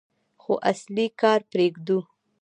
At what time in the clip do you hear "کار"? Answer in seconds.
1.21-1.39